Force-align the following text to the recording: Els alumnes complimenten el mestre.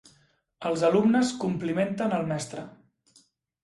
Els 0.69 0.85
alumnes 0.89 1.35
complimenten 1.45 2.19
el 2.21 2.29
mestre. 2.35 2.69